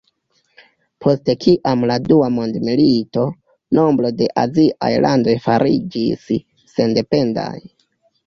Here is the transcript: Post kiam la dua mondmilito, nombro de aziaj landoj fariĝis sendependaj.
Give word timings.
Post 1.05 1.27
kiam 1.43 1.83
la 1.91 1.97
dua 2.05 2.29
mondmilito, 2.37 3.25
nombro 3.79 4.11
de 4.21 4.29
aziaj 4.45 4.91
landoj 5.07 5.37
fariĝis 5.45 6.27
sendependaj. 6.77 7.55